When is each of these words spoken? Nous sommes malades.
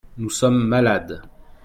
Nous 0.17 0.31
sommes 0.31 0.63
malades. 0.67 1.21